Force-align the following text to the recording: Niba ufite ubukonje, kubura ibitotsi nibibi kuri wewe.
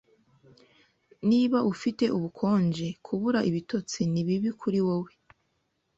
Niba 1.29 1.57
ufite 1.73 2.03
ubukonje, 2.17 2.87
kubura 3.05 3.39
ibitotsi 3.49 3.99
nibibi 4.11 4.49
kuri 4.59 4.79
wewe. 4.87 5.11